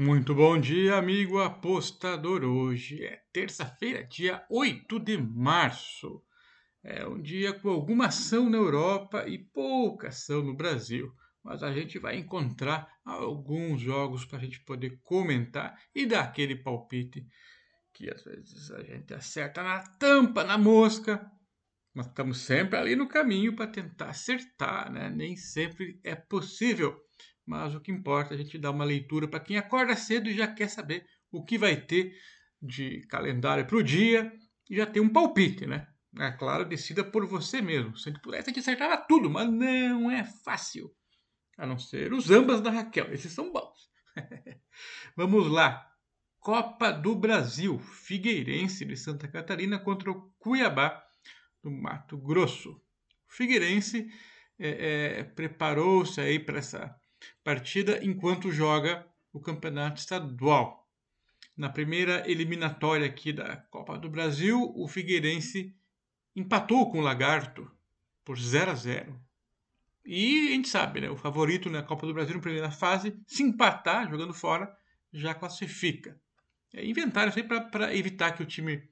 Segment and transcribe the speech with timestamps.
[0.00, 2.44] Muito bom dia, amigo apostador.
[2.44, 6.22] Hoje é terça-feira, dia 8 de março.
[6.84, 11.12] É um dia com alguma ação na Europa e pouca ação no Brasil.
[11.42, 16.54] Mas a gente vai encontrar alguns jogos para a gente poder comentar e dar aquele
[16.54, 17.26] palpite
[17.92, 21.28] que às vezes a gente acerta na tampa, na mosca.
[21.92, 25.10] Mas estamos sempre ali no caminho para tentar acertar, né?
[25.10, 26.96] Nem sempre é possível
[27.48, 30.36] mas o que importa é a gente dar uma leitura para quem acorda cedo e
[30.36, 32.14] já quer saber o que vai ter
[32.60, 34.30] de calendário para o dia
[34.68, 35.88] e já tem um palpite, né?
[36.18, 37.96] É claro, decida por você mesmo.
[37.96, 40.94] Se ele pudesse, a gente acertava tudo, mas não é fácil.
[41.56, 43.88] A não ser os ambas da Raquel, esses são bons.
[45.16, 45.86] Vamos lá.
[46.38, 51.02] Copa do Brasil, Figueirense de Santa Catarina contra o Cuiabá
[51.62, 52.78] do Mato Grosso.
[53.26, 54.10] Figueirense
[54.58, 56.94] é, é, preparou-se aí para essa
[57.42, 60.88] partida enquanto joga o campeonato estadual.
[61.56, 65.74] Na primeira eliminatória aqui da Copa do Brasil, o Figueirense
[66.34, 67.70] empatou com o Lagarto
[68.24, 69.20] por 0 a 0.
[70.04, 73.42] E a gente sabe, né, o favorito na Copa do Brasil na primeira fase, se
[73.42, 74.74] empatar jogando fora,
[75.12, 76.18] já classifica.
[76.72, 78.88] É, inventaram isso aí para evitar que o time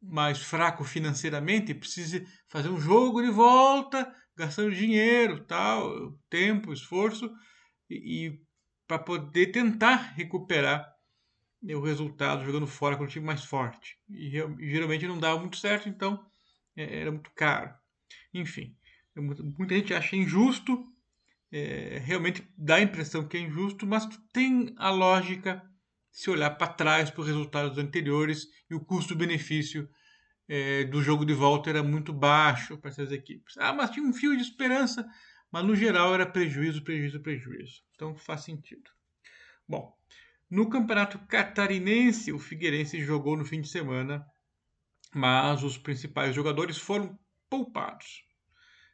[0.00, 7.28] mais fraco financeiramente precise fazer um jogo de volta gastando dinheiro, tal, tempo, esforço,
[7.90, 8.40] e, e
[8.86, 10.88] para poder tentar recuperar
[11.60, 13.98] o resultado jogando fora com o time mais forte.
[14.08, 16.24] E, e geralmente não dava muito certo, então
[16.76, 17.74] é, era muito caro.
[18.32, 18.76] Enfim,
[19.16, 20.86] é muita gente acha injusto,
[21.50, 25.62] é, realmente dá a impressão que é injusto, mas tem a lógica
[26.10, 29.88] se olhar para trás para os resultados anteriores e o custo-benefício
[30.48, 33.56] é, do jogo de volta era muito baixo para essas equipes.
[33.58, 35.06] Ah, mas tinha um fio de esperança,
[35.50, 37.82] mas no geral era prejuízo, prejuízo, prejuízo.
[37.94, 38.90] Então faz sentido.
[39.68, 39.94] Bom,
[40.50, 44.26] no Campeonato Catarinense, o Figueirense jogou no fim de semana,
[45.14, 47.18] mas os principais jogadores foram
[47.50, 48.24] poupados.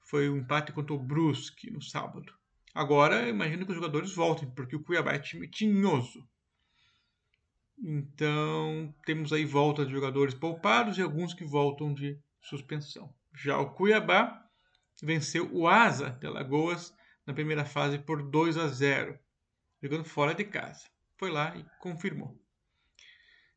[0.00, 2.32] Foi um empate contra o Brusque no sábado.
[2.74, 6.28] Agora, imagino que os jogadores voltem, porque o Cuiabá é time tinhoso.
[7.78, 13.14] Então, temos aí volta de jogadores poupados e alguns que voltam de suspensão.
[13.34, 14.46] Já o Cuiabá
[15.02, 16.94] venceu o Asa de Alagoas
[17.26, 19.18] na primeira fase por 2 a 0,
[19.82, 20.88] jogando fora de casa.
[21.18, 22.40] Foi lá e confirmou.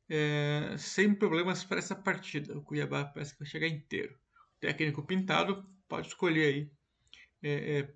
[0.09, 2.57] É, sem problemas para essa partida.
[2.57, 4.15] O Cuiabá parece que vai chegar inteiro.
[4.57, 6.71] O técnico Pintado pode escolher aí
[7.41, 7.93] é, é,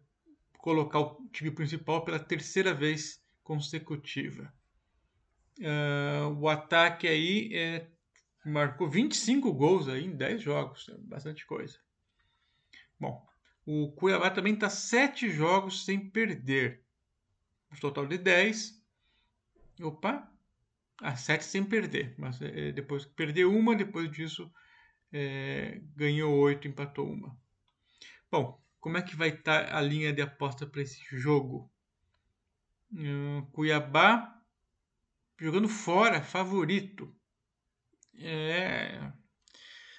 [0.60, 4.54] colocar o time principal pela terceira vez consecutiva.
[5.60, 7.88] Uh, o ataque aí é,
[8.46, 11.80] marcou 25 gols aí em 10 jogos, é bastante coisa.
[13.00, 13.26] Bom,
[13.66, 16.84] o Cuiabá também está 7 jogos sem perder.
[17.72, 18.82] Um total de 10.
[19.82, 20.30] Opa!
[21.02, 22.16] Ah, 7 sem perder.
[22.18, 24.52] Mas é, depois que perdeu uma, depois disso
[25.12, 27.38] é, ganhou 8, empatou uma.
[28.32, 31.72] Bom, como é que vai estar tá a linha de aposta para esse jogo?
[32.92, 34.43] Uh, Cuiabá
[35.44, 37.14] jogando fora, favorito.
[38.18, 39.12] É.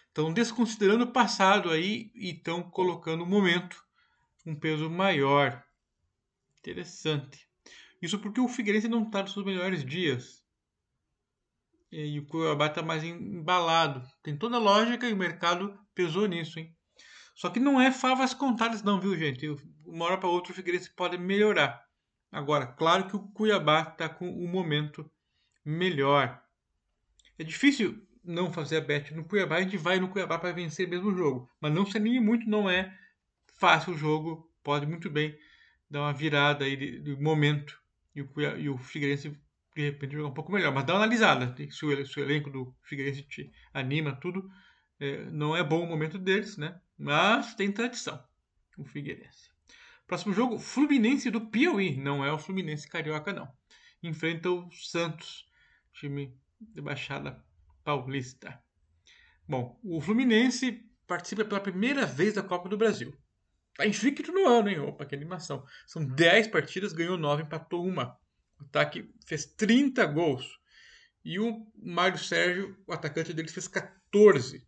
[0.08, 3.84] Estão desconsiderando o passado aí e estão colocando o momento
[4.46, 5.62] um peso maior.
[6.60, 7.46] Interessante.
[8.00, 10.42] Isso porque o Figueirense não está nos seus melhores dias.
[11.92, 14.02] E o Cuiabá está mais embalado.
[14.22, 16.74] Tem toda a lógica e o mercado pesou nisso, hein?
[17.34, 19.46] Só que não é favas contadas não, viu, gente?
[19.84, 21.84] Uma hora para outra o Figueirense pode melhorar.
[22.32, 25.08] Agora, claro que o Cuiabá está com o momento
[25.64, 26.42] melhor.
[27.38, 30.88] É difícil não fazer a bet no Cuiabá, a gente vai no Cuiabá para vencer
[30.88, 31.50] mesmo o jogo.
[31.60, 32.96] Mas não se anime muito, não é
[33.58, 35.38] fácil o jogo, pode muito bem
[35.90, 37.80] dar uma virada aí de, de momento
[38.14, 39.30] e o, Cuiabá, e o Figueirense
[39.74, 40.72] de repente jogar um pouco melhor.
[40.72, 44.48] Mas dá uma analisada, se o, se o elenco do Figueirense te anima, tudo.
[45.00, 46.80] É, não é bom o momento deles, né?
[46.96, 48.22] Mas tem tradição
[48.78, 49.50] o Figueirense.
[50.06, 51.96] Próximo jogo, Fluminense do Piauí.
[51.96, 53.48] Não é o Fluminense Carioca, não.
[54.02, 55.46] Enfrenta o Santos
[55.94, 57.42] time de Baixada
[57.82, 58.60] Paulista.
[59.48, 63.14] Bom, o Fluminense participa pela primeira vez da Copa do Brasil.
[63.76, 64.78] Tá invicto no ano, hein?
[64.78, 65.64] Opa, que animação.
[65.86, 68.16] São 10 partidas, ganhou 9, empatou uma.
[68.60, 70.58] O ataque fez 30 gols.
[71.24, 74.66] E o Mário Sérgio, o atacante deles, fez 14.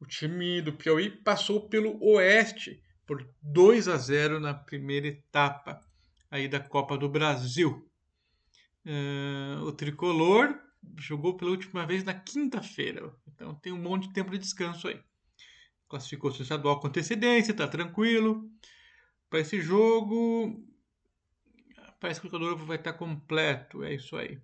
[0.00, 5.80] O time do Piauí passou pelo Oeste por 2 a 0 na primeira etapa
[6.30, 7.89] aí da Copa do Brasil.
[8.86, 10.58] Uh, o tricolor
[10.98, 15.00] jogou pela última vez na quinta-feira, então tem um monte de tempo de descanso aí.
[15.88, 18.48] Classificou-se estadual com antecedência, tá tranquilo.
[19.28, 20.64] Para esse jogo,
[22.00, 24.40] parece que o jogador vai estar completo, é isso aí.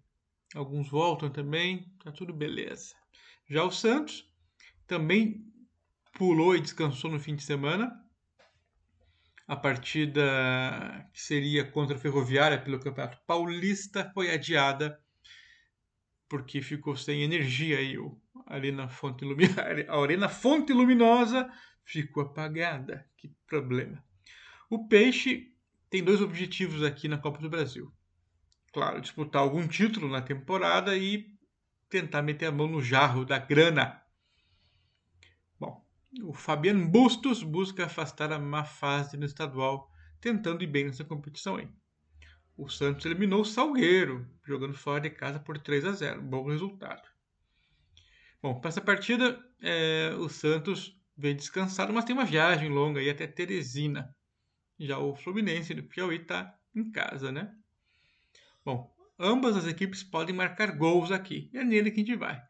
[0.54, 2.94] Alguns voltam também, tá tudo beleza.
[3.48, 4.28] Já o Santos
[4.86, 5.44] também
[6.12, 8.05] pulou e descansou no fim de semana.
[9.46, 15.00] A partida que seria contra a Ferroviária pelo Campeonato Paulista foi adiada
[16.28, 19.62] porque ficou sem energia aí o Arena Fonte Luminosa.
[19.88, 21.48] A Arena Fonte Luminosa
[21.84, 23.08] ficou apagada.
[23.16, 24.02] Que problema.
[24.68, 25.52] O Peixe
[25.88, 27.92] tem dois objetivos aqui na Copa do Brasil.
[28.72, 31.26] Claro, disputar algum título na temporada e
[31.88, 34.02] tentar meter a mão no jarro da grana.
[36.22, 39.90] O Fabiano Bustos busca afastar a má fase no estadual,
[40.20, 41.68] tentando ir bem nessa competição aí.
[42.56, 46.22] O Santos eliminou o Salgueiro, jogando fora de casa por 3 a 0.
[46.22, 47.06] Bom resultado.
[48.42, 53.10] Bom, para essa partida, é, o Santos veio descansado, mas tem uma viagem longa aí
[53.10, 54.14] até Teresina.
[54.78, 57.54] Já o Fluminense do Piauí está em casa, né?
[58.64, 61.50] Bom, ambas as equipes podem marcar gols aqui.
[61.52, 62.40] E é nele que a gente vai,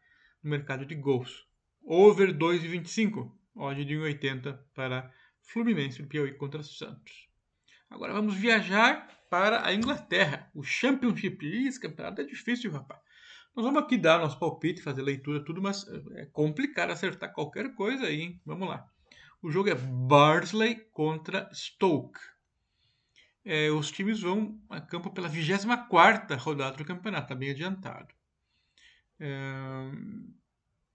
[0.41, 1.45] no mercado de gols.
[1.83, 5.11] Over 2,25, odd de 1,80 para
[5.41, 7.27] Fluminense do Piauí contra Santos.
[7.89, 11.45] Agora vamos viajar para a Inglaterra, o Championship.
[11.67, 13.01] Esse campeonato é difícil, rapaz.
[13.55, 18.05] Nós vamos aqui dar nosso palpite, fazer leitura, tudo, mas é complicado acertar qualquer coisa
[18.05, 18.41] aí, hein?
[18.45, 18.87] Vamos lá.
[19.41, 22.19] O jogo é Barnsley contra Stoke.
[23.43, 28.13] É, os times vão a campo pela 24 rodada do campeonato, está bem adiantado.
[29.19, 29.29] É,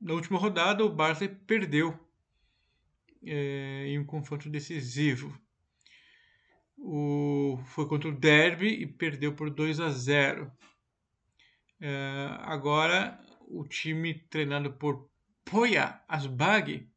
[0.01, 1.99] na última rodada, o Barnsley perdeu
[3.25, 5.37] é, em um confronto decisivo.
[6.77, 10.51] O, foi contra o Derby e perdeu por 2 a 0.
[11.81, 15.09] É, agora, o time treinado por
[15.45, 16.89] Poya Asbaghi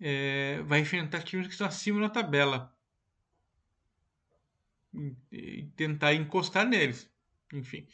[0.00, 2.74] é, vai enfrentar times que estão acima na tabela
[5.32, 7.10] e tentar encostar neles,
[7.52, 7.86] enfim,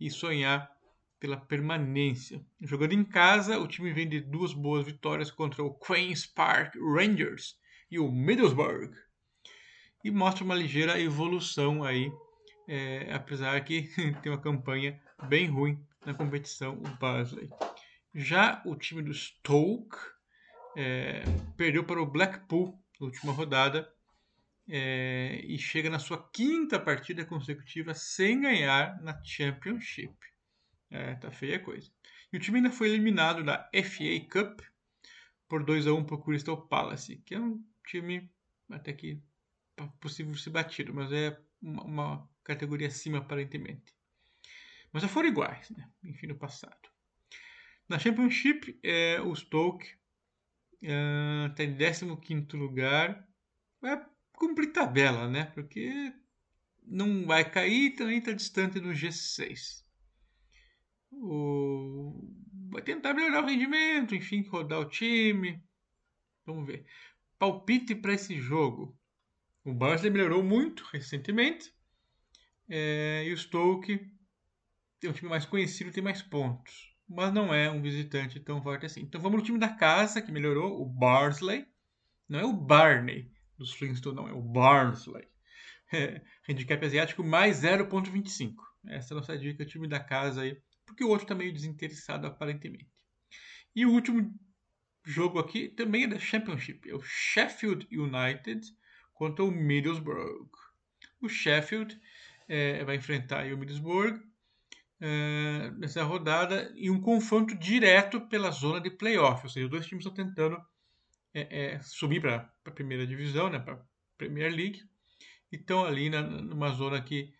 [0.00, 0.75] e sonhar
[1.18, 2.44] pela permanência.
[2.60, 7.56] Jogando em casa, o time vem de duas boas vitórias contra o Queens Park Rangers
[7.90, 8.92] e o Middlesbrough
[10.06, 12.12] e mostra uma ligeira evolução aí,
[12.68, 13.90] é, apesar que
[14.22, 17.48] tem uma campanha bem ruim na competição, o Barnsley.
[18.14, 19.96] Já o time do Stoke
[20.76, 21.24] é,
[21.56, 23.92] perdeu para o Blackpool na última rodada
[24.68, 30.14] é, e chega na sua quinta partida consecutiva sem ganhar na Championship.
[30.90, 31.90] É, tá feia a coisa.
[32.32, 34.60] E o time ainda foi eliminado da FA Cup
[35.48, 38.30] por 2 a 1 para o Crystal Palace, que é um time
[38.70, 39.20] até que
[40.00, 43.94] possível ser batido, mas é uma, uma categoria acima aparentemente.
[44.92, 45.90] Mas já foram iguais, né?
[46.04, 46.88] enfim, no passado.
[47.88, 49.86] Na Championship, é, o Stoke
[50.80, 53.28] está é, em 15 lugar.
[53.80, 55.46] Vai cumprir tabela, né?
[55.46, 56.12] Porque
[56.82, 59.84] não vai cair também está distante do G6.
[61.22, 62.14] O...
[62.70, 65.62] Vai tentar melhorar o rendimento, enfim, rodar o time.
[66.44, 66.84] Vamos ver.
[67.38, 68.96] Palpite para esse jogo.
[69.64, 71.74] O Barnsley melhorou muito recentemente.
[72.68, 74.10] É, e o Stoke
[75.02, 76.94] é um time mais conhecido, tem mais pontos.
[77.08, 79.00] Mas não é um visitante tão forte assim.
[79.00, 81.66] Então vamos no time da casa, que melhorou, o Barnsley.
[82.28, 85.26] Não é o Barney dos Flintstones, não, é o Barnsley.
[85.92, 88.54] É, handicap asiático mais 0.25.
[88.86, 90.60] Essa é a nossa dica, time da casa aí.
[90.86, 92.88] Porque o outro está meio desinteressado aparentemente.
[93.74, 94.32] E o último
[95.04, 96.88] jogo aqui também é da Championship.
[96.88, 98.60] É o Sheffield United
[99.12, 100.48] contra o Middlesbrough.
[101.20, 102.00] O Sheffield
[102.48, 104.20] é, vai enfrentar o Middlesbrough
[105.00, 109.86] é, nessa rodada em um confronto direto pela zona de playoff, ou seja, os dois
[109.86, 110.58] times estão tentando
[111.34, 113.84] é, é subir para a primeira divisão, né, para
[114.16, 114.82] Premier League,
[115.52, 117.32] e estão ali na, numa zona que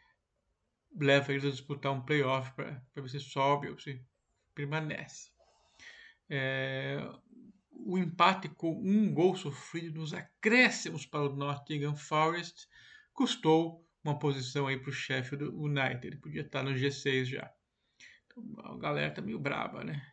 [0.99, 4.03] leva eles a disputar um playoff para ver se sobe ou se
[4.55, 5.31] permanece.
[6.29, 6.99] É,
[7.71, 12.67] o empate com um gol sofrido nos acréscimos para o Nottingham Forest
[13.13, 16.07] custou uma posição aí para o Sheffield United.
[16.07, 17.53] Ele podia estar no G6 já.
[18.27, 20.05] Então, a galera tá meio braba, né?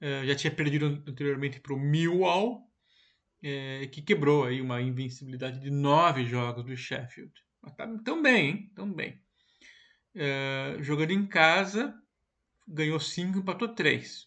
[0.00, 2.70] É, já tinha perdido anteriormente para o Millwall,
[3.42, 7.32] é, que quebrou aí uma invencibilidade de nove jogos do Sheffield.
[7.62, 8.72] Mas tá tão bem, hein?
[8.74, 9.20] Tão bem.
[10.18, 11.94] É, jogando em casa,
[12.66, 14.26] ganhou cinco, empatou três.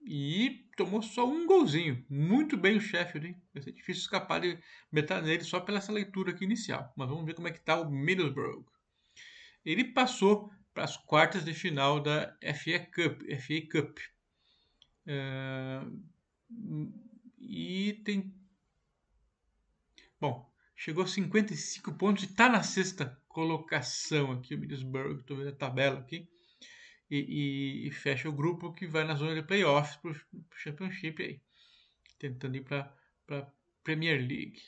[0.00, 2.06] E tomou só um golzinho.
[2.08, 3.42] Muito bem o Sheffield, hein?
[3.52, 4.56] Vai ser difícil escapar de
[4.92, 6.92] meter nele só pela essa leitura aqui inicial.
[6.96, 8.64] Mas vamos ver como é que está o Middlesbrough.
[9.64, 13.22] Ele passou para as quartas de final da FA Cup.
[13.40, 13.98] FA Cup.
[15.04, 15.80] É...
[17.40, 18.32] E tem...
[20.20, 25.50] Bom, chegou a 55 pontos e está na sexta colocação aqui, o Middlesbrough, estou vendo
[25.50, 26.26] a tabela aqui,
[27.10, 30.16] e, e, e, fecha o grupo que vai na zona de playoffs para o
[30.54, 31.42] Championship aí,
[32.18, 32.90] tentando ir para
[33.28, 33.46] a
[33.84, 34.62] Premier League.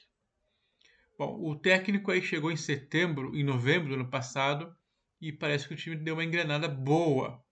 [1.18, 4.76] Bom, o técnico aí chegou em setembro, em novembro do ano passado,
[5.18, 7.42] e parece que o time deu uma engrenada boa.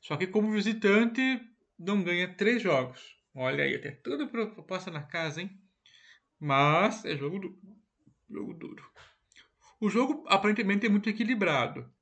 [0.00, 1.20] Só que como visitante
[1.78, 3.14] não ganha três jogos.
[3.34, 5.50] Olha aí, até tudo proposta na casa, hein?
[6.40, 7.58] Mas é jogo duro.
[8.30, 8.90] Jogo duro.
[9.84, 11.92] O jogo aparentemente é muito equilibrado.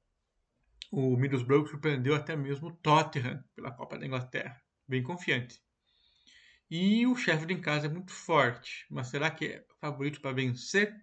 [0.88, 4.62] O Middlesbrough surpreendeu até mesmo o Tottenham pela Copa da Inglaterra.
[4.86, 5.60] Bem confiante.
[6.70, 8.86] E o Sheffield em casa é muito forte.
[8.88, 10.94] Mas será que é favorito para vencer?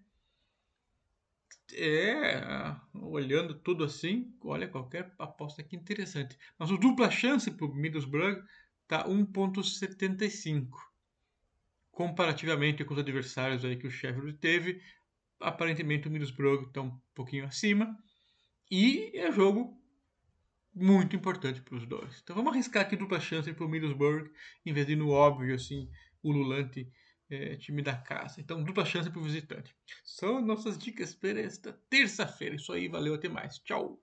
[1.74, 2.41] É,
[2.93, 6.38] olhando tudo assim, olha qualquer aposta aqui interessante.
[6.57, 8.41] Mas o dupla chance para o Middlesbrough
[8.83, 10.69] está 1.75.
[11.91, 14.81] Comparativamente com os adversários aí que o Sheffield teve,
[15.39, 17.98] aparentemente o Middlesbrough está um pouquinho acima.
[18.69, 19.79] E é jogo
[20.74, 22.19] muito importante para os dois.
[22.24, 24.29] Então vamos arriscar aqui dupla chance para o Middlesbrough,
[24.65, 25.89] em vez de no óbvio, assim,
[26.24, 26.91] ululante
[27.29, 28.39] é, time da casa.
[28.39, 29.75] Então dupla chance para o visitante.
[30.03, 32.55] São nossas dicas para esta terça-feira.
[32.55, 33.60] Isso aí, valeu, até mais.
[33.60, 34.01] Tchau!